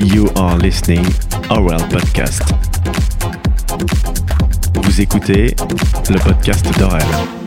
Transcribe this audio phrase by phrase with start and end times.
[0.00, 1.04] You are listening
[1.50, 2.42] Oral Podcast.
[4.82, 5.54] Vous écoutez
[6.08, 7.39] le podcast d'Aurel.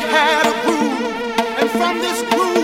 [0.00, 2.57] had a groove, and from this groove.